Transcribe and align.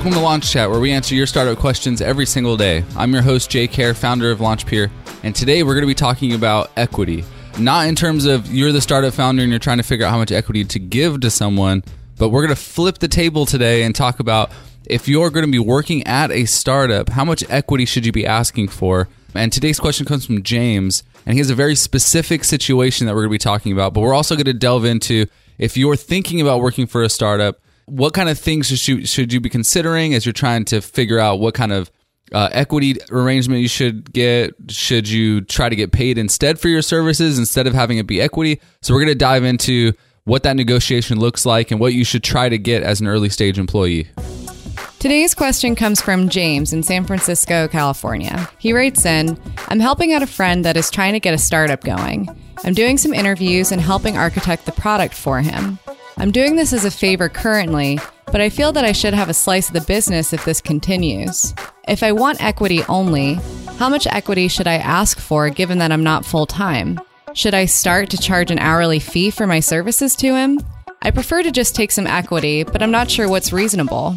Welcome 0.00 0.14
to 0.14 0.20
Launch 0.20 0.50
Chat, 0.50 0.70
where 0.70 0.80
we 0.80 0.92
answer 0.92 1.14
your 1.14 1.26
startup 1.26 1.58
questions 1.58 2.00
every 2.00 2.24
single 2.24 2.56
day. 2.56 2.84
I'm 2.96 3.12
your 3.12 3.20
host, 3.20 3.50
Jay 3.50 3.68
Care, 3.68 3.92
founder 3.92 4.30
of 4.30 4.38
LaunchPeer, 4.38 4.90
and 5.22 5.36
today 5.36 5.62
we're 5.62 5.74
going 5.74 5.82
to 5.82 5.86
be 5.86 5.94
talking 5.94 6.32
about 6.32 6.70
equity. 6.74 7.22
Not 7.58 7.86
in 7.86 7.96
terms 7.96 8.24
of 8.24 8.50
you're 8.50 8.72
the 8.72 8.80
startup 8.80 9.12
founder 9.12 9.42
and 9.42 9.50
you're 9.50 9.58
trying 9.58 9.76
to 9.76 9.82
figure 9.82 10.06
out 10.06 10.10
how 10.10 10.16
much 10.16 10.32
equity 10.32 10.64
to 10.64 10.78
give 10.78 11.20
to 11.20 11.28
someone, 11.28 11.84
but 12.16 12.30
we're 12.30 12.40
going 12.40 12.56
to 12.56 12.62
flip 12.62 12.96
the 12.96 13.08
table 13.08 13.44
today 13.44 13.82
and 13.82 13.94
talk 13.94 14.20
about 14.20 14.50
if 14.86 15.06
you're 15.06 15.28
going 15.28 15.44
to 15.44 15.52
be 15.52 15.58
working 15.58 16.02
at 16.06 16.30
a 16.30 16.46
startup, 16.46 17.10
how 17.10 17.26
much 17.26 17.44
equity 17.50 17.84
should 17.84 18.06
you 18.06 18.12
be 18.12 18.24
asking 18.24 18.68
for? 18.68 19.06
And 19.34 19.52
today's 19.52 19.78
question 19.78 20.06
comes 20.06 20.24
from 20.24 20.42
James, 20.42 21.02
and 21.26 21.34
he 21.34 21.40
has 21.40 21.50
a 21.50 21.54
very 21.54 21.74
specific 21.74 22.44
situation 22.44 23.06
that 23.06 23.12
we're 23.12 23.24
going 23.24 23.32
to 23.32 23.34
be 23.34 23.38
talking 23.38 23.72
about, 23.72 23.92
but 23.92 24.00
we're 24.00 24.14
also 24.14 24.34
going 24.34 24.46
to 24.46 24.54
delve 24.54 24.86
into 24.86 25.26
if 25.58 25.76
you're 25.76 25.94
thinking 25.94 26.40
about 26.40 26.62
working 26.62 26.86
for 26.86 27.02
a 27.02 27.10
startup 27.10 27.60
what 27.90 28.14
kind 28.14 28.28
of 28.28 28.38
things 28.38 28.66
should 28.66 28.88
you, 28.88 29.06
should 29.06 29.32
you 29.32 29.40
be 29.40 29.48
considering 29.48 30.14
as 30.14 30.24
you're 30.24 30.32
trying 30.32 30.64
to 30.66 30.80
figure 30.80 31.18
out 31.18 31.40
what 31.40 31.54
kind 31.54 31.72
of 31.72 31.90
uh, 32.32 32.48
equity 32.52 32.96
arrangement 33.10 33.60
you 33.60 33.68
should 33.68 34.12
get? 34.12 34.54
Should 34.68 35.08
you 35.08 35.40
try 35.40 35.68
to 35.68 35.76
get 35.76 35.92
paid 35.92 36.18
instead 36.18 36.58
for 36.58 36.68
your 36.68 36.82
services 36.82 37.38
instead 37.38 37.66
of 37.66 37.74
having 37.74 37.98
it 37.98 38.06
be 38.06 38.20
equity? 38.20 38.60
So 38.82 38.94
we're 38.94 39.00
going 39.00 39.12
to 39.12 39.18
dive 39.18 39.44
into 39.44 39.92
what 40.24 40.42
that 40.44 40.56
negotiation 40.56 41.18
looks 41.18 41.44
like 41.44 41.70
and 41.70 41.80
what 41.80 41.92
you 41.92 42.04
should 42.04 42.22
try 42.22 42.48
to 42.48 42.58
get 42.58 42.82
as 42.82 43.00
an 43.00 43.08
early 43.08 43.28
stage 43.28 43.58
employee. 43.58 44.08
Today's 45.00 45.34
question 45.34 45.74
comes 45.74 46.00
from 46.00 46.28
James 46.28 46.74
in 46.74 46.82
San 46.82 47.06
Francisco, 47.06 47.66
California. 47.68 48.50
He 48.58 48.74
writes 48.74 49.06
in 49.06 49.40
I'm 49.68 49.80
helping 49.80 50.12
out 50.12 50.22
a 50.22 50.26
friend 50.26 50.64
that 50.66 50.76
is 50.76 50.90
trying 50.90 51.14
to 51.14 51.20
get 51.20 51.32
a 51.32 51.38
startup 51.38 51.82
going. 51.82 52.28
I'm 52.64 52.74
doing 52.74 52.98
some 52.98 53.14
interviews 53.14 53.72
and 53.72 53.80
helping 53.80 54.18
architect 54.18 54.66
the 54.66 54.72
product 54.72 55.14
for 55.14 55.40
him. 55.40 55.78
I'm 56.20 56.32
doing 56.32 56.54
this 56.54 56.74
as 56.74 56.84
a 56.84 56.90
favor 56.90 57.30
currently, 57.30 57.98
but 58.26 58.42
I 58.42 58.50
feel 58.50 58.72
that 58.72 58.84
I 58.84 58.92
should 58.92 59.14
have 59.14 59.30
a 59.30 59.34
slice 59.34 59.68
of 59.68 59.72
the 59.72 59.80
business 59.80 60.34
if 60.34 60.44
this 60.44 60.60
continues. 60.60 61.54
If 61.88 62.02
I 62.02 62.12
want 62.12 62.44
equity 62.44 62.82
only, 62.90 63.38
how 63.78 63.88
much 63.88 64.06
equity 64.06 64.46
should 64.48 64.66
I 64.66 64.74
ask 64.74 65.18
for 65.18 65.48
given 65.48 65.78
that 65.78 65.90
I'm 65.90 66.04
not 66.04 66.26
full 66.26 66.44
time? 66.44 67.00
Should 67.32 67.54
I 67.54 67.64
start 67.64 68.10
to 68.10 68.18
charge 68.18 68.50
an 68.50 68.58
hourly 68.58 68.98
fee 68.98 69.30
for 69.30 69.46
my 69.46 69.60
services 69.60 70.14
to 70.16 70.36
him? 70.36 70.60
I 71.00 71.10
prefer 71.10 71.42
to 71.42 71.50
just 71.50 71.74
take 71.74 71.90
some 71.90 72.06
equity, 72.06 72.64
but 72.64 72.82
I'm 72.82 72.90
not 72.90 73.10
sure 73.10 73.26
what's 73.26 73.50
reasonable. 73.50 74.14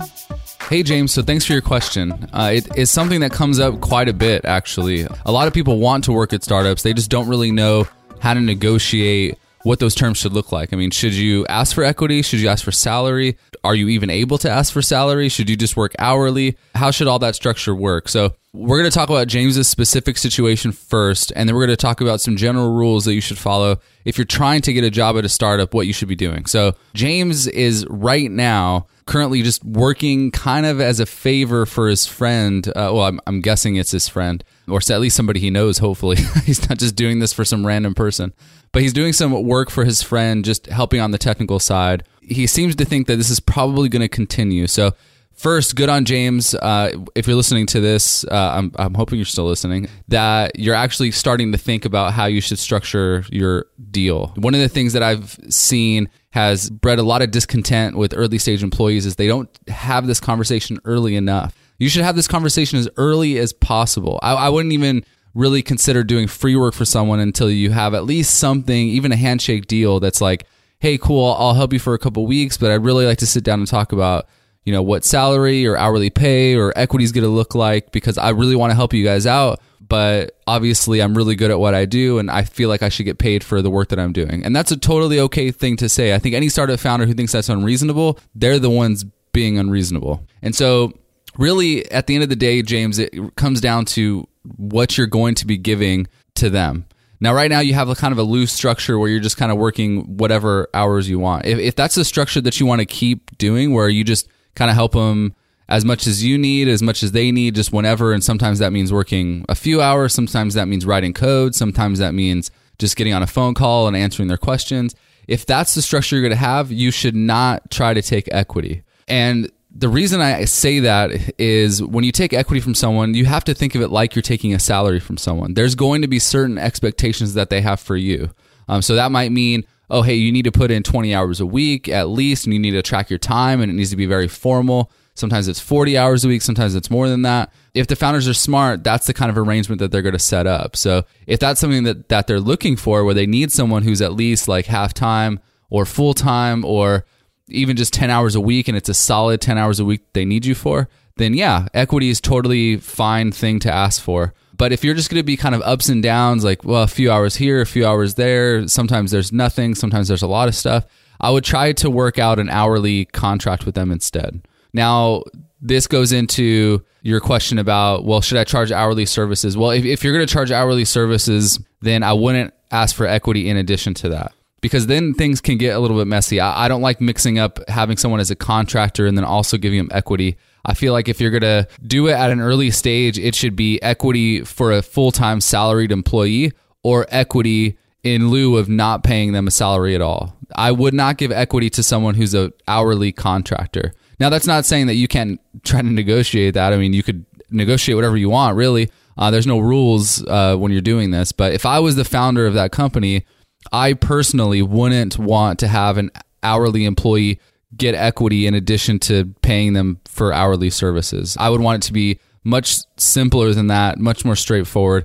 Hey, 0.67 0.83
James, 0.83 1.13
so 1.13 1.21
thanks 1.21 1.45
for 1.45 1.53
your 1.53 1.61
question. 1.61 2.11
Uh, 2.33 2.51
it 2.55 2.77
is 2.77 2.91
something 2.91 3.21
that 3.21 3.31
comes 3.31 3.61
up 3.61 3.79
quite 3.79 4.09
a 4.09 4.13
bit, 4.13 4.43
actually. 4.43 5.07
A 5.25 5.31
lot 5.31 5.47
of 5.47 5.53
people 5.53 5.79
want 5.79 6.03
to 6.03 6.11
work 6.11 6.33
at 6.33 6.43
startups, 6.43 6.83
they 6.83 6.93
just 6.93 7.09
don't 7.09 7.29
really 7.29 7.53
know 7.53 7.87
how 8.19 8.33
to 8.33 8.41
negotiate 8.41 9.37
what 9.63 9.79
those 9.79 9.95
terms 9.95 10.17
should 10.17 10.33
look 10.33 10.51
like. 10.51 10.73
I 10.73 10.75
mean, 10.75 10.91
should 10.91 11.13
you 11.13 11.45
ask 11.47 11.73
for 11.73 11.83
equity? 11.83 12.21
Should 12.21 12.39
you 12.39 12.49
ask 12.49 12.63
for 12.63 12.71
salary? 12.71 13.37
Are 13.63 13.75
you 13.75 13.87
even 13.89 14.09
able 14.09 14.37
to 14.39 14.49
ask 14.49 14.71
for 14.71 14.81
salary? 14.81 15.29
Should 15.29 15.49
you 15.49 15.55
just 15.55 15.75
work 15.77 15.93
hourly? 15.99 16.57
How 16.75 16.91
should 16.91 17.07
all 17.07 17.19
that 17.19 17.35
structure 17.35 17.73
work? 17.73 18.09
So, 18.09 18.35
we're 18.55 18.77
going 18.77 18.89
to 18.89 18.93
talk 18.93 19.09
about 19.09 19.27
James's 19.27 19.67
specific 19.67 20.15
situation 20.15 20.73
first, 20.73 21.33
and 21.35 21.49
then 21.49 21.55
we're 21.55 21.65
going 21.65 21.75
to 21.75 21.81
talk 21.81 22.01
about 22.01 22.21
some 22.21 22.37
general 22.37 22.71
rules 22.71 23.03
that 23.05 23.15
you 23.15 23.21
should 23.21 23.39
follow 23.39 23.79
if 24.05 24.15
you're 24.15 24.25
trying 24.25 24.61
to 24.61 24.73
get 24.73 24.83
a 24.83 24.91
job 24.91 25.17
at 25.17 25.25
a 25.25 25.29
startup, 25.29 25.73
what 25.73 25.87
you 25.87 25.93
should 25.93 26.07
be 26.07 26.15
doing. 26.15 26.45
So, 26.45 26.75
James 26.93 27.47
is 27.47 27.85
right 27.89 28.29
now 28.29 28.85
currently 29.05 29.41
just 29.41 29.63
working 29.63 30.31
kind 30.31 30.65
of 30.65 30.79
as 30.81 30.99
a 30.99 31.05
favor 31.05 31.65
for 31.65 31.89
his 31.89 32.05
friend. 32.05 32.67
Uh, 32.69 32.91
well, 32.93 33.03
I'm, 33.03 33.19
I'm 33.27 33.41
guessing 33.41 33.75
it's 33.75 33.91
his 33.91 34.07
friend, 34.07 34.43
or 34.67 34.77
at 34.77 35.01
least 35.01 35.15
somebody 35.15 35.39
he 35.39 35.49
knows, 35.49 35.79
hopefully. 35.79 36.17
He's 36.45 36.67
not 36.69 36.79
just 36.79 36.95
doing 36.95 37.19
this 37.19 37.33
for 37.33 37.45
some 37.45 37.65
random 37.65 37.93
person 37.93 38.33
but 38.73 38.81
he's 38.81 38.91
doing 38.91 39.13
some 39.13 39.31
work 39.43 39.69
for 39.69 39.85
his 39.85 40.01
friend, 40.01 40.43
just 40.43 40.65
helping 40.65 40.99
on 40.99 41.11
the 41.11 41.17
technical 41.17 41.59
side. 41.59 42.03
He 42.21 42.47
seems 42.47 42.75
to 42.75 42.85
think 42.85 43.07
that 43.07 43.15
this 43.15 43.29
is 43.29 43.39
probably 43.39 43.87
going 43.87 44.01
to 44.01 44.09
continue. 44.09 44.67
So, 44.67 44.93
first, 45.31 45.75
good 45.75 45.89
on 45.89 46.05
James. 46.05 46.55
Uh, 46.55 46.91
if 47.15 47.27
you're 47.27 47.35
listening 47.35 47.67
to 47.67 47.79
this, 47.79 48.25
uh, 48.25 48.53
I'm, 48.55 48.71
I'm 48.75 48.95
hoping 48.95 49.19
you're 49.19 49.25
still 49.25 49.45
listening, 49.45 49.87
that 50.07 50.57
you're 50.57 50.75
actually 50.75 51.11
starting 51.11 51.51
to 51.51 51.57
think 51.57 51.85
about 51.85 52.13
how 52.13 52.25
you 52.25 52.41
should 52.41 52.59
structure 52.59 53.23
your 53.29 53.67
deal. 53.91 54.33
One 54.35 54.55
of 54.55 54.59
the 54.59 54.69
things 54.69 54.93
that 54.93 55.03
I've 55.03 55.39
seen 55.49 56.09
has 56.33 56.71
bred 56.71 56.97
a 56.97 57.03
lot 57.03 57.21
of 57.21 57.29
discontent 57.29 57.95
with 57.95 58.11
early 58.17 58.39
stage 58.39 58.63
employees 58.63 59.05
is 59.05 59.17
they 59.17 59.27
don't 59.27 59.47
have 59.67 60.07
this 60.07 60.19
conversation 60.19 60.79
early 60.83 61.15
enough. 61.15 61.55
You 61.77 61.89
should 61.89 62.03
have 62.03 62.15
this 62.15 62.27
conversation 62.27 62.79
as 62.79 62.89
early 62.97 63.37
as 63.37 63.53
possible. 63.53 64.19
I, 64.23 64.33
I 64.33 64.49
wouldn't 64.49 64.73
even 64.73 65.05
really 65.35 65.61
consider 65.61 66.03
doing 66.03 66.27
free 66.27 66.55
work 66.55 66.73
for 66.73 66.85
someone 66.85 67.19
until 67.19 67.51
you 67.51 67.69
have 67.69 67.93
at 67.93 68.05
least 68.05 68.39
something, 68.39 68.87
even 68.87 69.11
a 69.11 69.15
handshake 69.15 69.67
deal 69.67 69.99
that's 69.99 70.21
like, 70.21 70.47
hey, 70.79 70.97
cool, 70.97 71.35
I'll 71.37 71.53
help 71.53 71.71
you 71.71 71.77
for 71.77 71.93
a 71.93 71.99
couple 71.99 72.25
weeks, 72.25 72.57
but 72.57 72.71
I'd 72.71 72.83
really 72.83 73.05
like 73.05 73.19
to 73.19 73.27
sit 73.27 73.43
down 73.43 73.59
and 73.59 73.67
talk 73.67 73.91
about, 73.91 74.27
you 74.65 74.73
know, 74.73 74.81
what 74.81 75.05
salary 75.05 75.67
or 75.67 75.77
hourly 75.77 76.09
pay 76.09 76.55
or 76.55 76.73
equity 76.75 77.03
is 77.03 77.11
going 77.11 77.25
to 77.25 77.29
look 77.29 77.53
like 77.53 77.91
because 77.91 78.17
I 78.17 78.29
really 78.29 78.55
want 78.55 78.71
to 78.71 78.75
help 78.75 78.91
you 78.91 79.03
guys 79.03 79.27
out. 79.27 79.61
But 79.85 80.39
obviously, 80.47 81.01
I'm 81.01 81.15
really 81.15 81.35
good 81.35 81.51
at 81.51 81.59
what 81.59 81.75
I 81.75 81.85
do, 81.85 82.17
and 82.17 82.31
I 82.31 82.43
feel 82.43 82.69
like 82.69 82.81
I 82.81 82.89
should 82.89 83.03
get 83.03 83.17
paid 83.17 83.43
for 83.43 83.61
the 83.61 83.69
work 83.69 83.89
that 83.89 83.99
I'm 83.99 84.13
doing. 84.13 84.45
And 84.45 84.55
that's 84.55 84.71
a 84.71 84.77
totally 84.77 85.19
okay 85.19 85.51
thing 85.51 85.77
to 85.77 85.89
say. 85.89 86.13
I 86.13 86.19
think 86.19 86.35
any 86.35 86.49
startup 86.49 86.79
founder 86.79 87.05
who 87.05 87.13
thinks 87.13 87.33
that's 87.33 87.49
unreasonable, 87.49 88.19
they're 88.33 88.59
the 88.59 88.69
ones 88.69 89.03
being 89.33 89.57
unreasonable. 89.57 90.25
And 90.41 90.55
so, 90.55 90.93
really, 91.37 91.89
at 91.91 92.07
the 92.07 92.15
end 92.15 92.23
of 92.23 92.29
the 92.29 92.35
day, 92.35 92.61
James, 92.61 92.97
it 92.97 93.13
comes 93.35 93.59
down 93.59 93.85
to 93.85 94.27
what 94.57 94.97
you're 94.97 95.07
going 95.07 95.35
to 95.35 95.47
be 95.47 95.57
giving 95.57 96.07
to 96.35 96.49
them. 96.49 96.85
Now, 97.19 97.33
right 97.33 97.49
now, 97.49 97.59
you 97.59 97.73
have 97.73 97.89
a 97.89 97.95
kind 97.95 98.11
of 98.11 98.17
a 98.17 98.23
loose 98.23 98.51
structure 98.51 98.97
where 98.99 99.09
you're 99.09 99.19
just 99.19 99.37
kind 99.37 99.51
of 99.51 99.57
working 99.57 100.17
whatever 100.17 100.69
hours 100.73 101.09
you 101.09 101.19
want. 101.19 101.45
If, 101.45 101.57
if 101.59 101.75
that's 101.75 101.97
a 101.97 102.05
structure 102.05 102.41
that 102.41 102.59
you 102.59 102.65
want 102.65 102.79
to 102.79 102.85
keep 102.85 103.37
doing, 103.37 103.73
where 103.73 103.89
you 103.89 104.03
just 104.03 104.27
kind 104.55 104.69
of 104.69 104.75
help 104.75 104.93
them 104.93 105.35
as 105.69 105.85
much 105.85 106.07
as 106.07 106.23
you 106.23 106.37
need, 106.37 106.67
as 106.67 106.81
much 106.81 107.03
as 107.03 107.11
they 107.11 107.31
need, 107.31 107.55
just 107.55 107.71
whenever, 107.71 108.13
and 108.13 108.23
sometimes 108.23 108.59
that 108.59 108.73
means 108.73 108.91
working 108.91 109.45
a 109.49 109.55
few 109.55 109.81
hours, 109.81 110.13
sometimes 110.13 110.53
that 110.53 110.67
means 110.67 110.85
writing 110.85 111.13
code, 111.13 111.55
sometimes 111.55 111.99
that 111.99 112.13
means 112.13 112.51
just 112.79 112.95
getting 112.95 113.13
on 113.13 113.23
a 113.23 113.27
phone 113.27 113.53
call 113.53 113.87
and 113.87 113.95
answering 113.95 114.27
their 114.27 114.37
questions. 114.37 114.95
If 115.27 115.45
that's 115.45 115.73
the 115.73 115.81
structure 115.81 116.15
you're 116.15 116.23
going 116.23 116.37
to 116.37 116.45
have, 116.45 116.71
you 116.71 116.91
should 116.91 117.15
not 117.15 117.71
try 117.71 117.93
to 117.93 118.01
take 118.01 118.27
equity. 118.31 118.83
And 119.07 119.49
the 119.75 119.89
reason 119.89 120.21
I 120.21 120.45
say 120.45 120.79
that 120.81 121.33
is 121.39 121.81
when 121.81 122.03
you 122.03 122.11
take 122.11 122.33
equity 122.33 122.59
from 122.59 122.75
someone, 122.75 123.13
you 123.13 123.25
have 123.25 123.43
to 123.45 123.53
think 123.53 123.73
of 123.73 123.81
it 123.81 123.89
like 123.89 124.15
you're 124.15 124.21
taking 124.21 124.53
a 124.53 124.59
salary 124.59 124.99
from 124.99 125.17
someone. 125.17 125.53
There's 125.53 125.75
going 125.75 126.01
to 126.03 126.07
be 126.07 126.19
certain 126.19 126.57
expectations 126.57 127.33
that 127.33 127.49
they 127.49 127.61
have 127.61 127.79
for 127.79 127.95
you. 127.95 128.29
Um, 128.67 128.81
so 128.81 128.95
that 128.95 129.11
might 129.11 129.31
mean, 129.31 129.65
oh, 129.89 130.01
hey, 130.01 130.15
you 130.15 130.31
need 130.31 130.45
to 130.45 130.51
put 130.51 130.71
in 130.71 130.83
20 130.83 131.13
hours 131.15 131.39
a 131.39 131.45
week 131.45 131.89
at 131.89 132.09
least, 132.09 132.45
and 132.45 132.53
you 132.53 132.59
need 132.59 132.71
to 132.71 132.81
track 132.81 133.09
your 133.09 133.19
time, 133.19 133.61
and 133.61 133.71
it 133.71 133.75
needs 133.75 133.89
to 133.89 133.95
be 133.95 134.05
very 134.05 134.27
formal. 134.27 134.91
Sometimes 135.15 135.47
it's 135.47 135.59
40 135.59 135.97
hours 135.97 136.25
a 136.25 136.27
week, 136.27 136.41
sometimes 136.41 136.75
it's 136.75 136.89
more 136.89 137.07
than 137.07 137.21
that. 137.21 137.53
If 137.73 137.87
the 137.87 137.95
founders 137.95 138.27
are 138.27 138.33
smart, 138.33 138.83
that's 138.83 139.05
the 139.05 139.13
kind 139.13 139.29
of 139.29 139.37
arrangement 139.37 139.79
that 139.79 139.91
they're 139.91 140.01
going 140.01 140.13
to 140.13 140.19
set 140.19 140.47
up. 140.47 140.75
So 140.75 141.03
if 141.27 141.39
that's 141.39 141.59
something 141.59 141.83
that, 141.83 142.09
that 142.09 142.27
they're 142.27 142.39
looking 142.39 142.75
for, 142.75 143.03
where 143.03 143.13
they 143.13 143.27
need 143.27 143.51
someone 143.51 143.83
who's 143.83 144.01
at 144.01 144.13
least 144.13 144.47
like 144.47 144.65
half 144.65 144.93
time 144.93 145.39
or 145.69 145.85
full 145.85 146.13
time 146.13 146.65
or 146.65 147.05
even 147.47 147.75
just 147.75 147.93
10 147.93 148.09
hours 148.09 148.35
a 148.35 148.41
week 148.41 148.67
and 148.67 148.75
it's 148.75 148.89
a 148.89 148.93
solid 148.93 149.41
10 149.41 149.57
hours 149.57 149.79
a 149.79 149.85
week 149.85 150.01
they 150.13 150.25
need 150.25 150.45
you 150.45 150.55
for, 150.55 150.89
then 151.17 151.33
yeah, 151.33 151.67
equity 151.73 152.09
is 152.09 152.19
totally 152.19 152.77
fine 152.77 153.31
thing 153.31 153.59
to 153.59 153.71
ask 153.71 154.01
for. 154.01 154.33
But 154.55 154.71
if 154.71 154.83
you're 154.83 154.95
just 154.95 155.09
going 155.09 155.19
to 155.19 155.25
be 155.25 155.37
kind 155.37 155.55
of 155.55 155.61
ups 155.61 155.89
and 155.89 156.01
downs, 156.01 156.43
like, 156.43 156.63
well, 156.63 156.83
a 156.83 156.87
few 156.87 157.11
hours 157.11 157.35
here, 157.35 157.61
a 157.61 157.65
few 157.65 157.85
hours 157.85 158.15
there, 158.15 158.67
sometimes 158.67 159.11
there's 159.11 159.31
nothing, 159.31 159.75
sometimes 159.75 160.07
there's 160.07 160.21
a 160.21 160.27
lot 160.27 160.47
of 160.47 160.55
stuff, 160.55 160.85
I 161.19 161.29
would 161.31 161.43
try 161.43 161.71
to 161.73 161.89
work 161.89 162.19
out 162.19 162.39
an 162.39 162.49
hourly 162.49 163.05
contract 163.05 163.65
with 163.65 163.75
them 163.75 163.91
instead. 163.91 164.47
Now, 164.73 165.23
this 165.61 165.87
goes 165.87 166.11
into 166.11 166.83
your 167.01 167.19
question 167.19 167.59
about, 167.59 168.05
well, 168.05 168.21
should 168.21 168.37
I 168.37 168.43
charge 168.43 168.71
hourly 168.71 169.05
services? 169.05 169.55
Well, 169.57 169.71
if, 169.71 169.85
if 169.85 170.03
you're 170.03 170.13
going 170.13 170.25
to 170.25 170.33
charge 170.33 170.51
hourly 170.51 170.85
services, 170.85 171.59
then 171.81 172.03
I 172.03 172.13
wouldn't 172.13 172.53
ask 172.71 172.95
for 172.95 173.05
equity 173.05 173.49
in 173.49 173.57
addition 173.57 173.93
to 173.95 174.09
that 174.09 174.33
because 174.61 174.87
then 174.87 175.13
things 175.13 175.41
can 175.41 175.57
get 175.57 175.75
a 175.75 175.79
little 175.79 175.97
bit 175.97 176.07
messy. 176.07 176.39
I, 176.39 176.65
I, 176.65 176.67
don't 176.69 176.81
like 176.81 177.01
mixing 177.01 177.37
up 177.37 177.59
having 177.67 177.97
someone 177.97 178.21
as 178.21 178.31
a 178.31 178.35
contractor 178.35 179.05
and 179.05 179.17
then 179.17 179.25
also 179.25 179.57
giving 179.57 179.77
them 179.77 179.89
equity. 179.91 180.37
I 180.65 180.73
feel 180.73 180.93
like 180.93 181.09
if 181.09 181.19
you're 181.19 181.31
going 181.31 181.41
to 181.41 181.67
do 181.85 182.07
it 182.07 182.13
at 182.13 182.31
an 182.31 182.39
early 182.39 182.71
stage, 182.71 183.19
it 183.19 183.35
should 183.35 183.57
be 183.57 183.81
equity 183.83 184.43
for 184.45 184.71
a 184.71 184.81
full 184.81 185.11
time 185.11 185.41
salaried 185.41 185.91
employee 185.91 186.53
or 186.81 187.05
equity 187.09 187.77
in 188.03 188.29
lieu 188.29 188.57
of 188.57 188.69
not 188.69 189.03
paying 189.03 189.33
them 189.33 189.47
a 189.47 189.51
salary 189.51 189.95
at 189.95 190.01
all. 190.01 190.37
I 190.55 190.71
would 190.71 190.93
not 190.93 191.17
give 191.17 191.31
equity 191.31 191.69
to 191.71 191.83
someone 191.83 192.15
who's 192.15 192.33
a 192.33 192.53
hourly 192.67 193.11
contractor. 193.11 193.93
Now, 194.23 194.29
that's 194.29 194.47
not 194.47 194.63
saying 194.65 194.87
that 194.87 194.93
you 194.93 195.09
can't 195.09 195.41
try 195.65 195.81
to 195.81 195.89
negotiate 195.89 196.53
that. 196.53 196.71
I 196.71 196.77
mean, 196.77 196.93
you 196.93 197.03
could 197.03 197.25
negotiate 197.51 197.97
whatever 197.97 198.15
you 198.15 198.29
want, 198.29 198.55
really. 198.55 198.89
Uh, 199.17 199.31
there's 199.31 199.45
no 199.45 199.59
rules 199.59 200.25
uh, 200.27 200.55
when 200.55 200.71
you're 200.71 200.79
doing 200.79 201.11
this. 201.11 201.33
But 201.33 201.51
if 201.51 201.65
I 201.65 201.79
was 201.79 201.97
the 201.97 202.05
founder 202.05 202.47
of 202.47 202.53
that 202.53 202.71
company, 202.71 203.25
I 203.73 203.91
personally 203.91 204.61
wouldn't 204.61 205.19
want 205.19 205.59
to 205.59 205.67
have 205.67 205.97
an 205.97 206.09
hourly 206.41 206.85
employee 206.85 207.41
get 207.75 207.95
equity 207.95 208.47
in 208.47 208.53
addition 208.53 208.97
to 208.99 209.25
paying 209.41 209.73
them 209.73 209.99
for 210.05 210.31
hourly 210.31 210.69
services. 210.69 211.35
I 211.37 211.49
would 211.49 211.59
want 211.59 211.83
it 211.83 211.87
to 211.87 211.93
be 211.93 212.21
much 212.45 212.77
simpler 212.95 213.51
than 213.51 213.67
that, 213.67 213.99
much 213.99 214.23
more 214.23 214.37
straightforward. 214.37 215.03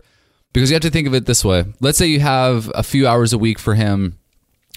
Because 0.53 0.71
you 0.71 0.75
have 0.75 0.83
to 0.83 0.91
think 0.91 1.09
of 1.09 1.15
it 1.15 1.27
this 1.27 1.45
way. 1.45 1.65
Let's 1.81 1.99
say 1.99 2.07
you 2.07 2.21
have 2.21 2.71
a 2.73 2.85
few 2.85 3.09
hours 3.09 3.33
a 3.33 3.39
week 3.39 3.59
for 3.59 3.75
him 3.75 4.17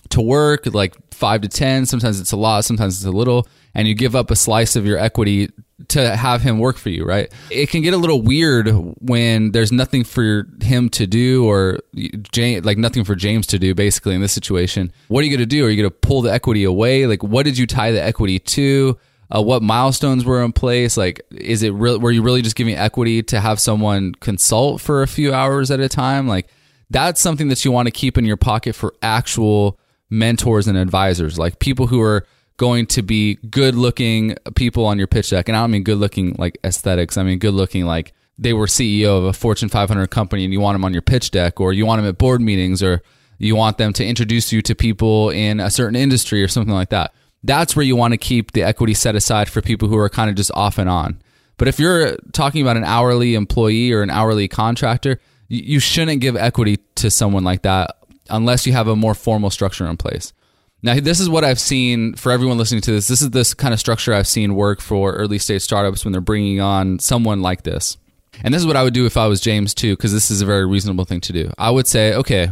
to 0.10 0.20
work, 0.20 0.66
like 0.66 0.96
five 1.22 1.42
to 1.42 1.48
10. 1.48 1.86
Sometimes 1.86 2.20
it's 2.20 2.32
a 2.32 2.38
lot, 2.38 2.66
sometimes 2.66 2.98
it's 2.98 3.06
a 3.06 3.12
little. 3.12 3.48
And 3.76 3.88
you 3.88 3.94
give 3.94 4.16
up 4.16 4.32
a 4.32 4.36
slice 4.36 4.76
of 4.76 4.88
your 4.88 4.98
equity 4.98 5.50
to 5.90 6.16
have 6.16 6.42
him 6.42 6.58
work 6.58 6.78
for 6.78 6.90
you, 6.90 7.06
right? 7.06 7.32
It 7.52 7.70
can 7.70 7.84
get 7.84 7.94
a 7.94 7.98
little 7.98 8.22
weird 8.22 8.68
when 9.00 9.52
there's 9.52 9.72
nothing 9.72 10.04
for 10.04 10.48
him 10.62 10.90
to 10.90 11.06
do 11.06 11.48
or 11.48 11.80
James, 12.32 12.66
like 12.66 12.80
nothing 12.80 13.04
for 13.04 13.16
James 13.16 13.46
to 13.48 13.60
do 13.60 13.76
basically 13.76 14.16
in 14.16 14.22
this 14.22 14.34
situation. 14.34 14.92
What 15.10 15.22
are 15.22 15.28
you 15.28 15.30
going 15.30 15.48
to 15.48 15.56
do? 15.56 15.64
Are 15.66 15.70
you 15.70 15.78
going 15.78 15.90
to 15.90 15.96
pull 15.96 16.24
the 16.24 16.34
equity 16.34 16.64
away? 16.64 17.06
Like 17.06 17.24
what 17.24 17.44
did 17.44 17.58
you 17.58 17.68
tie 17.68 17.92
the 17.92 18.02
equity 18.02 18.40
to? 18.40 18.98
Uh, 19.34 19.42
what 19.42 19.62
milestones 19.62 20.26
were 20.26 20.44
in 20.44 20.52
place? 20.52 20.98
Like, 20.98 21.22
is 21.32 21.64
it 21.64 21.70
real? 21.70 22.00
Were 22.00 22.12
you 22.12 22.22
really 22.22 22.42
just 22.42 22.58
giving 22.58 22.76
equity 22.76 23.24
to 23.24 23.40
have 23.40 23.62
someone 23.62 24.14
consult 24.16 24.82
for 24.82 25.04
a 25.04 25.08
few 25.08 25.34
hours 25.34 25.72
at 25.72 25.80
a 25.80 25.88
time? 25.88 26.28
Like, 26.28 26.50
that's 26.90 27.22
something 27.22 27.48
that 27.48 27.64
you 27.64 27.72
want 27.72 27.88
to 27.88 27.92
keep 27.92 28.18
in 28.18 28.26
your 28.26 28.36
pocket 28.36 28.76
for 28.76 28.94
actual 29.02 29.80
mentors 30.12 30.68
and 30.68 30.78
advisors, 30.78 31.40
like 31.40 31.58
people 31.58 31.88
who 31.88 32.02
are 32.02 32.28
going 32.58 32.86
to 32.86 33.02
be 33.02 33.36
good 33.50 33.74
looking 33.74 34.36
people 34.56 34.86
on 34.86 35.00
your 35.00 35.08
pitch 35.08 35.31
deck. 35.31 35.50
And 35.50 35.58
I 35.58 35.62
don't 35.62 35.72
mean 35.72 35.84
good 35.84 35.98
looking 35.98 36.36
like 36.38 36.60
aesthetics. 36.63 37.18
I 37.18 37.24
mean 37.24 37.40
good 37.40 37.56
looking 37.56 37.86
like 37.86 38.13
they 38.38 38.54
were 38.54 38.68
CEO 38.68 39.18
of 39.18 39.24
a 39.24 39.34
Fortune 39.34 39.69
500 39.69 40.08
company 40.12 40.44
and 40.44 40.54
you 40.54 40.60
want 40.60 40.75
them 40.75 40.86
on 40.86 40.94
your 40.94 41.02
pitch 41.02 41.31
deck 41.31 41.60
or 41.60 41.74
you 41.74 41.88
want 41.88 42.00
them 42.02 42.10
at 42.10 42.19
board 42.19 42.42
meetings 42.42 42.84
or 42.84 43.02
you 43.40 43.56
want 43.56 43.80
them 43.80 43.94
to 43.94 44.06
introduce 44.06 44.52
you 44.52 44.62
to 44.62 44.75
people 44.75 45.31
in 45.31 45.60
a 45.60 45.72
certain 45.72 45.96
industry 45.96 46.44
or 46.44 46.48
something 46.48 46.74
like 46.74 46.90
that. 46.90 47.13
That's 47.44 47.75
where 47.75 47.86
you 47.86 47.96
want 47.96 48.13
to 48.13 48.18
keep 48.19 48.52
the 48.52 48.62
equity 48.62 48.94
set 48.94 49.16
aside 49.16 49.50
for 49.50 49.62
people 49.62 49.88
who 49.88 49.98
are 49.98 50.10
kind 50.10 50.30
of 50.30 50.36
just 50.36 50.52
off 50.54 50.78
and 50.78 50.90
on. 50.90 51.19
But 51.58 51.68
if 51.68 51.80
you're 51.80 52.16
talking 52.34 52.62
about 52.62 52.78
an 52.78 52.84
hourly 52.84 53.34
employee 53.34 53.92
or 53.92 54.04
an 54.04 54.12
hourly 54.12 54.48
contractor, 54.48 55.19
you 55.48 55.80
shouldn't 55.80 56.22
give 56.22 56.36
equity 56.36 56.78
to 56.96 57.10
someone 57.10 57.44
like 57.44 57.63
that 57.63 57.98
unless 58.31 58.66
you 58.66 58.74
have 58.74 58.88
a 58.88 58.95
more 58.95 59.13
formal 59.13 59.50
structure 59.50 59.86
in 59.86 59.98
place. 59.98 60.33
Now, 60.83 61.00
this 61.00 61.19
is 61.19 61.30
what 61.30 61.44
I've 61.44 61.60
seen 61.60 62.16
for 62.16 62.31
everyone 62.31 62.57
listening 62.57 62.81
to 62.81 62.92
this. 62.92 63.07
This 63.07 63.22
is 63.22 63.30
this 63.30 63.54
kind 63.54 63.72
of 63.74 63.80
structure 63.80 64.13
I've 64.13 64.28
seen 64.28 64.56
work 64.56 64.81
for 64.81 65.13
early 65.13 65.38
stage 65.38 65.62
startups 65.62 66.04
when 66.04 66.12
they're 66.12 66.22
bringing 66.22 66.60
on 66.60 66.98
someone 66.98 67.42
like 67.42 67.62
this. 67.63 67.98
And 68.44 68.51
this 68.54 68.62
is 68.62 68.66
what 68.66 68.75
I 68.75 68.83
would 68.83 68.94
do 68.94 69.06
if 69.06 69.18
I 69.18 69.28
was 69.28 69.42
James 69.42 69.75
too, 69.75 69.95
because 69.95 70.12
this 70.12 70.31
is 70.31 70.42
a 70.42 70.45
very 70.45 70.66
reasonable 70.66 71.06
thing 71.06 71.22
to 71.22 71.33
do. 71.33 71.51
I 71.60 71.69
would 71.69 71.86
say, 71.86 72.16
okay, 72.16 72.50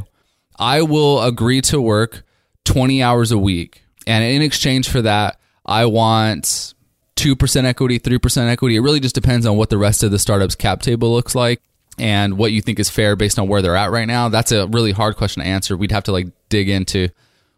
I 0.59 0.83
will 0.83 1.23
agree 1.23 1.61
to 1.61 1.81
work 1.81 2.23
20 2.65 3.01
hours 3.01 3.31
a 3.31 3.37
week. 3.37 3.81
And 4.05 4.23
in 4.23 4.43
exchange 4.43 4.89
for 4.89 5.01
that, 5.01 5.39
I 5.65 5.85
want 5.85 6.75
2% 7.15 7.63
equity, 7.63 7.99
3% 7.99 8.47
equity. 8.47 8.75
It 8.75 8.81
really 8.81 8.99
just 8.99 9.15
depends 9.15 9.45
on 9.47 9.57
what 9.57 9.69
the 9.69 9.77
rest 9.77 10.03
of 10.03 10.11
the 10.11 10.19
startup's 10.19 10.55
cap 10.55 10.81
table 10.81 11.11
looks 11.11 11.33
like 11.33 11.61
and 11.99 12.37
what 12.37 12.51
you 12.51 12.61
think 12.61 12.79
is 12.79 12.89
fair 12.89 13.15
based 13.15 13.37
on 13.37 13.47
where 13.47 13.61
they're 13.61 13.75
at 13.75 13.91
right 13.91 14.07
now. 14.07 14.29
That's 14.29 14.51
a 14.51 14.67
really 14.67 14.91
hard 14.91 15.17
question 15.17 15.43
to 15.43 15.49
answer. 15.49 15.75
We'd 15.75 15.91
have 15.91 16.05
to 16.05 16.11
like 16.11 16.27
dig 16.49 16.69
into 16.69 17.09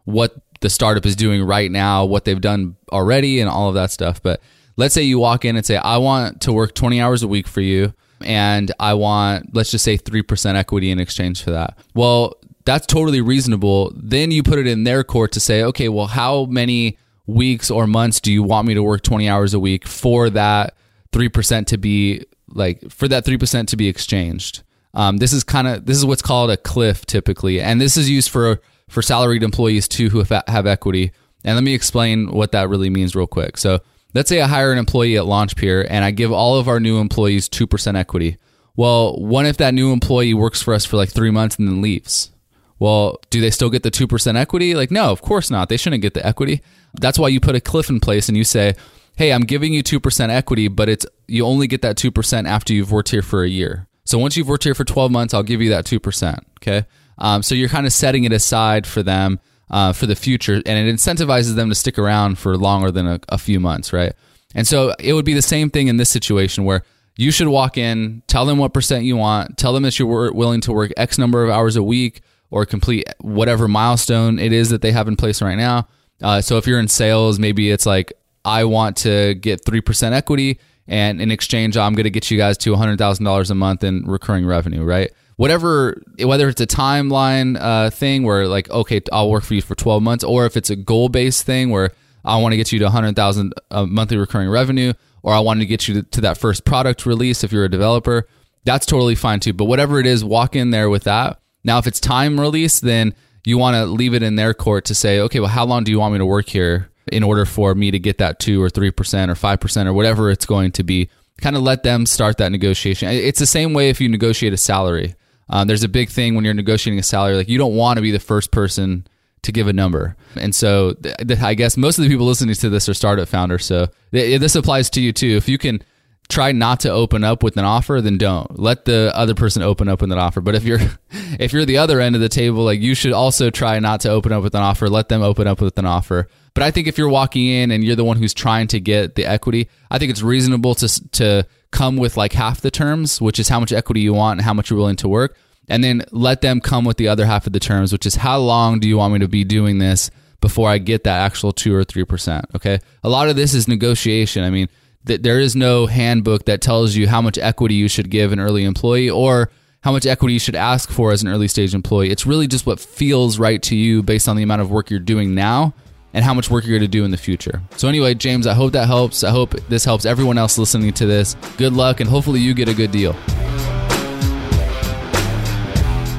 what 0.05 0.35
the 0.61 0.69
startup 0.69 1.05
is 1.05 1.15
doing 1.15 1.43
right 1.43 1.71
now, 1.71 2.05
what 2.05 2.25
they've 2.25 2.41
done 2.41 2.75
already, 2.91 3.39
and 3.39 3.49
all 3.49 3.69
of 3.69 3.75
that 3.75 3.91
stuff. 3.91 4.21
But 4.21 4.41
let's 4.77 4.93
say 4.93 5.03
you 5.03 5.19
walk 5.19 5.45
in 5.45 5.55
and 5.55 5.65
say, 5.65 5.77
I 5.77 5.97
want 5.97 6.41
to 6.41 6.53
work 6.53 6.73
20 6.75 7.01
hours 7.01 7.23
a 7.23 7.27
week 7.27 7.47
for 7.47 7.61
you, 7.61 7.93
and 8.23 8.71
I 8.79 8.93
want, 8.93 9.55
let's 9.55 9.71
just 9.71 9.85
say, 9.85 9.97
3% 9.97 10.55
equity 10.55 10.91
in 10.91 10.99
exchange 10.99 11.43
for 11.43 11.51
that. 11.51 11.77
Well, 11.93 12.35
that's 12.65 12.85
totally 12.85 13.21
reasonable. 13.21 13.91
Then 13.95 14.29
you 14.31 14.43
put 14.43 14.59
it 14.59 14.67
in 14.67 14.83
their 14.83 15.03
court 15.03 15.31
to 15.33 15.39
say, 15.39 15.63
okay, 15.63 15.89
well, 15.89 16.07
how 16.07 16.45
many 16.45 16.97
weeks 17.25 17.71
or 17.71 17.87
months 17.87 18.19
do 18.19 18.31
you 18.31 18.43
want 18.43 18.67
me 18.67 18.73
to 18.75 18.83
work 18.83 19.01
20 19.01 19.27
hours 19.29 19.53
a 19.53 19.59
week 19.59 19.87
for 19.87 20.29
that 20.29 20.75
3% 21.11 21.65
to 21.67 21.77
be 21.77 22.25
like, 22.53 22.89
for 22.91 23.07
that 23.07 23.25
3% 23.25 23.67
to 23.67 23.77
be 23.77 23.87
exchanged? 23.87 24.63
Um, 24.93 25.17
this 25.17 25.33
is 25.33 25.43
kind 25.43 25.67
of 25.67 25.85
this 25.85 25.97
is 25.97 26.05
what's 26.05 26.21
called 26.21 26.51
a 26.51 26.57
cliff 26.57 27.05
typically, 27.05 27.61
and 27.61 27.79
this 27.79 27.95
is 27.95 28.09
used 28.09 28.29
for 28.29 28.61
for 28.89 29.01
salaried 29.01 29.43
employees 29.43 29.87
too 29.87 30.09
who 30.09 30.23
have 30.23 30.67
equity. 30.67 31.11
And 31.43 31.55
let 31.55 31.63
me 31.63 31.73
explain 31.73 32.31
what 32.31 32.51
that 32.51 32.69
really 32.69 32.89
means 32.89 33.15
real 33.15 33.25
quick. 33.25 33.57
So 33.57 33.79
let's 34.13 34.29
say 34.29 34.41
I 34.41 34.47
hire 34.47 34.71
an 34.71 34.77
employee 34.77 35.17
at 35.17 35.23
LaunchPeer 35.23 35.87
and 35.89 36.03
I 36.03 36.11
give 36.11 36.31
all 36.31 36.57
of 36.57 36.67
our 36.67 36.79
new 36.79 36.99
employees 36.99 37.49
2% 37.49 37.97
equity. 37.97 38.37
Well, 38.75 39.17
what 39.17 39.45
if 39.45 39.57
that 39.57 39.73
new 39.73 39.91
employee 39.91 40.33
works 40.33 40.61
for 40.61 40.73
us 40.73 40.85
for 40.85 40.97
like 40.97 41.09
three 41.09 41.31
months 41.31 41.57
and 41.57 41.67
then 41.67 41.81
leaves? 41.81 42.31
Well, 42.79 43.19
do 43.29 43.41
they 43.41 43.49
still 43.49 43.69
get 43.69 43.83
the 43.83 43.91
2% 43.91 44.37
equity? 44.37 44.75
Like, 44.75 44.91
no, 44.91 45.11
of 45.11 45.21
course 45.21 45.49
not. 45.49 45.69
They 45.69 45.77
shouldn't 45.77 46.01
get 46.01 46.13
the 46.13 46.25
equity. 46.25 46.61
That's 46.99 47.17
why 47.17 47.29
you 47.29 47.39
put 47.39 47.55
a 47.55 47.61
cliff 47.61 47.89
in 47.89 47.99
place 47.99 48.27
and 48.27 48.37
you 48.37 48.43
say, 48.43 48.75
hey, 49.15 49.31
I'm 49.33 49.43
giving 49.43 49.73
you 49.73 49.83
2% 49.83 50.29
equity, 50.29 50.67
but 50.67 50.89
it's 50.89 51.05
you 51.27 51.45
only 51.45 51.67
get 51.67 51.81
that 51.81 51.97
2% 51.97 52.47
after 52.47 52.73
you've 52.73 52.91
worked 52.91 53.09
here 53.09 53.21
for 53.21 53.43
a 53.43 53.49
year. 53.49 53.87
So 54.03 54.17
once 54.17 54.35
you've 54.35 54.47
worked 54.47 54.63
here 54.63 54.75
for 54.75 54.83
12 54.83 55.11
months, 55.11 55.33
I'll 55.33 55.43
give 55.43 55.61
you 55.61 55.69
that 55.69 55.85
2%. 55.85 56.39
Okay. 56.57 56.85
Um, 57.17 57.43
so 57.43 57.55
you're 57.55 57.69
kind 57.69 57.85
of 57.85 57.93
setting 57.93 58.23
it 58.23 58.33
aside 58.33 58.87
for 58.87 59.03
them 59.03 59.39
uh, 59.69 59.93
for 59.93 60.05
the 60.05 60.15
future, 60.15 60.55
and 60.65 60.87
it 60.87 60.93
incentivizes 60.93 61.55
them 61.55 61.69
to 61.69 61.75
stick 61.75 61.97
around 61.97 62.37
for 62.37 62.57
longer 62.57 62.91
than 62.91 63.07
a, 63.07 63.19
a 63.29 63.37
few 63.37 63.59
months, 63.59 63.93
right? 63.93 64.13
And 64.53 64.67
so 64.67 64.93
it 64.99 65.13
would 65.13 65.25
be 65.25 65.33
the 65.33 65.41
same 65.41 65.69
thing 65.69 65.87
in 65.87 65.97
this 65.97 66.09
situation 66.09 66.65
where 66.65 66.83
you 67.15 67.31
should 67.31 67.47
walk 67.47 67.77
in, 67.77 68.23
tell 68.27 68.45
them 68.45 68.57
what 68.57 68.73
percent 68.73 69.05
you 69.05 69.15
want, 69.15 69.57
tell 69.57 69.73
them 69.73 69.83
that 69.83 69.97
you're 69.97 70.33
willing 70.33 70.61
to 70.61 70.73
work 70.73 70.91
X 70.97 71.17
number 71.17 71.43
of 71.43 71.49
hours 71.49 71.75
a 71.75 71.83
week 71.83 72.21
or 72.49 72.65
complete 72.65 73.07
whatever 73.19 73.67
milestone 73.67 74.39
it 74.39 74.51
is 74.51 74.69
that 74.69 74.81
they 74.81 74.91
have 74.91 75.07
in 75.07 75.15
place 75.15 75.41
right 75.41 75.55
now. 75.55 75.87
Uh, 76.21 76.41
so 76.41 76.57
if 76.57 76.67
you're 76.67 76.79
in 76.79 76.87
sales, 76.87 77.39
maybe 77.39 77.71
it's 77.71 77.85
like, 77.85 78.11
I 78.43 78.63
want 78.63 78.97
to 78.97 79.35
get 79.35 79.63
3% 79.63 80.11
equity, 80.11 80.59
and 80.87 81.21
in 81.21 81.31
exchange, 81.31 81.77
I'm 81.77 81.93
going 81.93 82.05
to 82.05 82.09
get 82.09 82.31
you 82.31 82.37
guys 82.37 82.57
to 82.59 82.73
$100,000 82.73 83.51
a 83.51 83.55
month 83.55 83.83
in 83.83 84.03
recurring 84.05 84.45
revenue, 84.45 84.83
right? 84.83 85.11
whatever 85.41 85.99
whether 86.19 86.47
it's 86.49 86.61
a 86.61 86.67
timeline 86.67 87.57
uh, 87.59 87.89
thing 87.89 88.21
where 88.21 88.47
like 88.47 88.69
okay 88.69 89.01
i'll 89.11 89.31
work 89.31 89.43
for 89.43 89.55
you 89.55 89.61
for 89.63 89.73
12 89.73 90.03
months 90.03 90.23
or 90.23 90.45
if 90.45 90.55
it's 90.55 90.69
a 90.69 90.75
goal 90.75 91.09
based 91.09 91.47
thing 91.47 91.71
where 91.71 91.89
i 92.23 92.39
want 92.39 92.53
to 92.53 92.57
get 92.57 92.71
you 92.71 92.77
to 92.77 92.85
100000 92.85 93.51
uh, 93.71 93.85
monthly 93.87 94.17
recurring 94.17 94.47
revenue 94.47 94.93
or 95.23 95.33
i 95.33 95.39
want 95.39 95.59
to 95.59 95.65
get 95.65 95.87
you 95.87 95.95
to, 95.95 96.03
to 96.03 96.21
that 96.21 96.37
first 96.37 96.63
product 96.63 97.07
release 97.07 97.43
if 97.43 97.51
you're 97.51 97.65
a 97.65 97.69
developer 97.69 98.27
that's 98.65 98.85
totally 98.85 99.15
fine 99.15 99.39
too 99.39 99.51
but 99.51 99.65
whatever 99.65 99.99
it 99.99 100.05
is 100.05 100.23
walk 100.23 100.55
in 100.55 100.69
there 100.69 100.91
with 100.91 101.05
that 101.05 101.41
now 101.63 101.79
if 101.79 101.87
it's 101.87 101.99
time 101.99 102.39
release 102.39 102.79
then 102.79 103.11
you 103.43 103.57
want 103.57 103.73
to 103.73 103.85
leave 103.85 104.13
it 104.13 104.21
in 104.21 104.35
their 104.35 104.53
court 104.53 104.85
to 104.85 104.93
say 104.93 105.19
okay 105.19 105.39
well 105.39 105.49
how 105.49 105.65
long 105.65 105.83
do 105.83 105.91
you 105.91 105.97
want 105.97 106.13
me 106.13 106.19
to 106.19 106.25
work 106.25 106.49
here 106.49 106.90
in 107.11 107.23
order 107.23 107.45
for 107.45 107.73
me 107.75 107.91
to 107.91 107.99
get 107.99 108.17
that 108.19 108.39
2 108.39 108.61
or 108.61 108.69
3% 108.69 108.87
or 108.87 109.33
5% 109.33 109.85
or 109.85 109.93
whatever 109.93 110.29
it's 110.29 110.45
going 110.45 110.71
to 110.71 110.83
be 110.83 111.09
kind 111.39 111.55
of 111.55 111.63
let 111.63 111.81
them 111.81 112.05
start 112.05 112.37
that 112.37 112.51
negotiation 112.51 113.09
it's 113.09 113.39
the 113.39 113.47
same 113.47 113.73
way 113.73 113.89
if 113.89 113.99
you 113.99 114.07
negotiate 114.07 114.53
a 114.53 114.57
salary 114.57 115.15
um, 115.51 115.67
there's 115.67 115.83
a 115.83 115.89
big 115.89 116.09
thing 116.09 116.33
when 116.33 116.45
you're 116.45 116.53
negotiating 116.53 116.99
a 116.99 117.03
salary, 117.03 117.35
like 117.35 117.49
you 117.49 117.57
don't 117.57 117.75
want 117.75 117.97
to 117.97 118.01
be 118.01 118.11
the 118.11 118.19
first 118.19 118.51
person 118.51 119.05
to 119.43 119.51
give 119.51 119.67
a 119.67 119.73
number. 119.73 120.15
And 120.37 120.55
so 120.55 120.93
th- 120.93 121.17
th- 121.17 121.41
I 121.41 121.55
guess 121.55 121.75
most 121.75 121.97
of 121.97 122.03
the 122.03 122.09
people 122.09 122.25
listening 122.25 122.55
to 122.55 122.69
this 122.69 122.87
are 122.87 122.93
startup 122.93 123.27
founders. 123.27 123.65
So 123.65 123.87
th- 124.13 124.39
this 124.39 124.55
applies 124.55 124.89
to 124.91 125.01
you 125.01 125.11
too. 125.11 125.35
If 125.35 125.49
you 125.49 125.57
can 125.57 125.83
try 126.29 126.53
not 126.53 126.79
to 126.81 126.89
open 126.89 127.25
up 127.25 127.43
with 127.43 127.57
an 127.57 127.65
offer, 127.65 127.99
then 127.99 128.17
don't 128.17 128.57
let 128.57 128.85
the 128.85 129.11
other 129.13 129.35
person 129.35 129.61
open 129.61 129.89
up 129.89 129.99
with 129.99 130.11
an 130.13 130.17
offer. 130.17 130.39
But 130.39 130.55
if 130.55 130.63
you're, 130.63 130.79
if 131.11 131.51
you're 131.51 131.65
the 131.65 131.79
other 131.79 131.99
end 131.99 132.15
of 132.15 132.21
the 132.21 132.29
table, 132.29 132.63
like 132.63 132.79
you 132.79 132.95
should 132.95 133.11
also 133.11 133.49
try 133.49 133.77
not 133.79 133.99
to 134.01 134.09
open 134.09 134.31
up 134.31 134.43
with 134.43 134.55
an 134.55 134.61
offer. 134.61 134.89
Let 134.89 135.09
them 135.09 135.21
open 135.21 135.47
up 135.47 135.59
with 135.59 135.77
an 135.77 135.85
offer. 135.85 136.29
But 136.53 136.63
I 136.63 136.71
think 136.71 136.87
if 136.87 136.97
you're 136.97 137.09
walking 137.09 137.47
in 137.47 137.71
and 137.71 137.83
you're 137.83 137.95
the 137.95 138.03
one 138.03 138.17
who's 138.17 138.33
trying 138.33 138.67
to 138.67 138.79
get 138.79 139.15
the 139.15 139.25
equity, 139.25 139.69
I 139.89 139.99
think 139.99 140.11
it's 140.11 140.21
reasonable 140.21 140.75
to, 140.75 141.09
to, 141.11 141.45
come 141.71 141.97
with 141.97 142.17
like 142.17 142.33
half 142.33 142.61
the 142.61 142.71
terms, 142.71 143.19
which 143.21 143.39
is 143.39 143.49
how 143.49 143.59
much 143.59 143.71
equity 143.71 144.01
you 144.01 144.13
want 144.13 144.39
and 144.39 144.45
how 144.45 144.53
much 144.53 144.69
you're 144.69 144.77
willing 144.77 144.97
to 144.97 145.07
work. 145.07 145.37
And 145.69 145.83
then 145.83 146.03
let 146.11 146.41
them 146.41 146.59
come 146.59 146.85
with 146.85 146.97
the 146.97 147.07
other 147.07 147.25
half 147.25 147.47
of 147.47 147.53
the 147.53 147.59
terms, 147.59 147.93
which 147.93 148.05
is 148.05 148.15
how 148.15 148.39
long 148.39 148.79
do 148.79 148.87
you 148.87 148.97
want 148.97 149.13
me 149.13 149.19
to 149.19 149.27
be 149.27 149.43
doing 149.43 149.77
this 149.77 150.11
before 150.41 150.69
I 150.69 150.79
get 150.79 151.05
that 151.05 151.21
actual 151.21 151.53
two 151.53 151.73
or 151.73 151.83
three 151.83 152.03
percent? 152.03 152.45
Okay. 152.55 152.79
A 153.03 153.09
lot 153.09 153.29
of 153.29 153.35
this 153.35 153.53
is 153.53 153.67
negotiation. 153.67 154.43
I 154.43 154.49
mean, 154.49 154.67
th- 155.05 155.21
there 155.21 155.39
is 155.39 155.55
no 155.55 155.85
handbook 155.85 156.45
that 156.45 156.61
tells 156.61 156.95
you 156.95 157.07
how 157.07 157.21
much 157.21 157.37
equity 157.37 157.75
you 157.75 157.87
should 157.87 158.09
give 158.09 158.33
an 158.33 158.39
early 158.39 158.65
employee 158.65 159.09
or 159.09 159.49
how 159.81 159.91
much 159.91 160.05
equity 160.05 160.33
you 160.33 160.39
should 160.39 160.55
ask 160.55 160.89
for 160.89 161.11
as 161.11 161.23
an 161.23 161.29
early 161.29 161.47
stage 161.47 161.73
employee. 161.73 162.09
It's 162.09 162.25
really 162.25 162.47
just 162.47 162.65
what 162.65 162.79
feels 162.79 163.39
right 163.39 163.61
to 163.63 163.75
you 163.75 164.03
based 164.03 164.27
on 164.27 164.35
the 164.35 164.43
amount 164.43 164.61
of 164.61 164.71
work 164.71 164.89
you're 164.89 164.99
doing 164.99 165.33
now 165.33 165.73
and 166.13 166.23
how 166.25 166.33
much 166.33 166.49
work 166.49 166.65
you're 166.65 166.77
going 166.77 166.81
to 166.81 166.87
do 166.87 167.05
in 167.05 167.11
the 167.11 167.17
future. 167.17 167.61
So, 167.77 167.87
anyway, 167.87 168.13
James, 168.13 168.47
I 168.47 168.53
hope 168.53 168.73
that 168.73 168.87
helps. 168.87 169.23
I 169.23 169.29
hope 169.29 169.51
this 169.69 169.85
helps 169.85 170.05
everyone 170.05 170.37
else 170.37 170.57
listening 170.57 170.93
to 170.93 171.05
this. 171.05 171.35
Good 171.57 171.73
luck, 171.73 171.99
and 171.99 172.09
hopefully, 172.09 172.39
you 172.39 172.53
get 172.53 172.67
a 172.67 172.73
good 172.73 172.91
deal. 172.91 173.15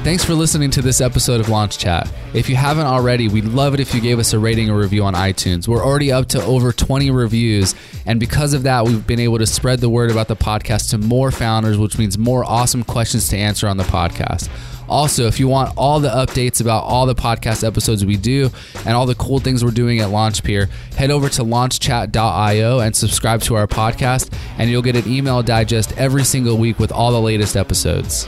Thanks 0.03 0.25
for 0.25 0.33
listening 0.33 0.69
to 0.71 0.81
this 0.81 0.99
episode 0.99 1.39
of 1.39 1.47
Launch 1.47 1.77
Chat. 1.77 2.11
If 2.33 2.49
you 2.49 2.57
haven't 2.57 2.87
already, 2.87 3.29
we'd 3.29 3.45
love 3.45 3.73
it 3.73 3.79
if 3.79 3.95
you 3.95 4.01
gave 4.01 4.19
us 4.19 4.33
a 4.33 4.39
rating 4.39 4.69
or 4.69 4.77
review 4.77 5.05
on 5.05 5.13
iTunes. 5.13 5.65
We're 5.65 5.81
already 5.81 6.11
up 6.11 6.27
to 6.29 6.43
over 6.43 6.73
20 6.73 7.09
reviews, 7.09 7.73
and 8.05 8.19
because 8.19 8.53
of 8.53 8.63
that, 8.63 8.83
we've 8.83 9.07
been 9.07 9.21
able 9.21 9.37
to 9.37 9.45
spread 9.45 9.79
the 9.79 9.87
word 9.87 10.11
about 10.11 10.27
the 10.27 10.35
podcast 10.35 10.89
to 10.89 10.97
more 10.97 11.31
founders, 11.31 11.77
which 11.77 11.97
means 11.97 12.17
more 12.17 12.43
awesome 12.43 12.83
questions 12.83 13.29
to 13.29 13.37
answer 13.37 13.65
on 13.65 13.77
the 13.77 13.83
podcast. 13.83 14.49
Also, 14.89 15.27
if 15.27 15.39
you 15.39 15.47
want 15.47 15.75
all 15.77 15.99
the 15.99 16.09
updates 16.09 16.61
about 16.61 16.83
all 16.83 17.05
the 17.05 17.15
podcast 17.15 17.65
episodes 17.65 18.05
we 18.05 18.17
do 18.17 18.49
and 18.85 18.95
all 18.95 19.05
the 19.05 19.15
cool 19.15 19.39
things 19.39 19.63
we're 19.63 19.71
doing 19.71 19.99
at 19.99 20.09
LaunchPeer, 20.09 20.69
head 20.95 21.11
over 21.11 21.29
to 21.29 21.43
launchchat.io 21.43 22.79
and 22.79 22.95
subscribe 22.95 23.41
to 23.41 23.55
our 23.55 23.67
podcast, 23.67 24.33
and 24.57 24.69
you'll 24.69 24.81
get 24.81 24.95
an 24.95 25.11
email 25.11 25.41
digest 25.41 25.97
every 25.97 26.23
single 26.23 26.57
week 26.57 26.79
with 26.79 26.91
all 26.91 27.11
the 27.11 27.21
latest 27.21 27.55
episodes. 27.55 28.27